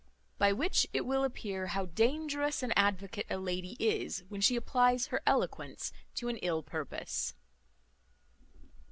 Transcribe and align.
By 0.39 0.51
which 0.51 0.87
it 0.93 1.05
will 1.05 1.23
appear 1.23 1.67
how 1.67 1.85
dangerous 1.85 2.63
an 2.63 2.73
advocate 2.75 3.27
a 3.29 3.37
lady 3.37 3.73
is 3.79 4.23
when 4.29 4.41
she 4.41 4.55
applies 4.55 5.05
her 5.05 5.21
eloquence 5.27 5.93
to 6.15 6.27
an 6.27 6.37
ill 6.37 6.63
purpose. 6.63 7.35